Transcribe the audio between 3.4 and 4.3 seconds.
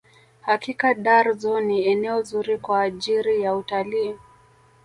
ya utalii